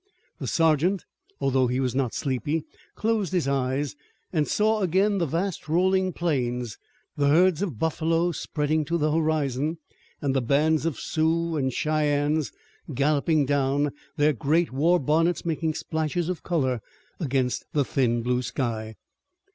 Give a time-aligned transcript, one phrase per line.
[0.39, 1.05] The sergeant,
[1.39, 2.63] although he was not sleepy,
[2.95, 3.95] closed his eyes
[4.33, 6.79] and saw again the vast rolling plains,
[7.17, 9.77] the herds of buffalo spreading to the horizon,
[10.19, 12.51] and the bands of Sioux and Cheyennes
[12.91, 16.81] galloping down, their great war bonnets making splashes of color
[17.19, 18.95] against the thin blue sky.